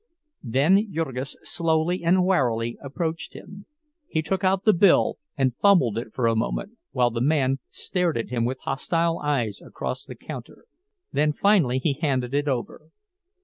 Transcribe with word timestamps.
Then 0.41 0.91
Jurgis 0.91 1.37
slowly 1.43 2.03
and 2.03 2.23
warily 2.25 2.75
approached 2.81 3.35
him; 3.35 3.67
he 4.07 4.23
took 4.23 4.43
out 4.43 4.65
the 4.65 4.73
bill, 4.73 5.19
and 5.37 5.55
fumbled 5.57 5.95
it 5.95 6.11
for 6.11 6.25
a 6.25 6.35
moment, 6.35 6.71
while 6.89 7.11
the 7.11 7.21
man 7.21 7.59
stared 7.69 8.17
at 8.17 8.31
him 8.31 8.43
with 8.43 8.61
hostile 8.61 9.19
eyes 9.19 9.61
across 9.61 10.03
the 10.03 10.15
counter. 10.15 10.65
Then 11.13 11.33
finally 11.33 11.77
he 11.77 11.93
handed 11.93 12.33
it 12.33 12.47
over. 12.47 12.89